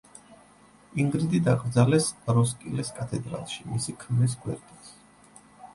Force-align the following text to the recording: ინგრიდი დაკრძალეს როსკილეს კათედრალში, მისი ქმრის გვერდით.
ინგრიდი 1.03 1.41
დაკრძალეს 1.49 2.07
როსკილეს 2.39 2.93
კათედრალში, 2.99 3.63
მისი 3.77 3.97
ქმრის 4.05 4.39
გვერდით. 4.47 4.95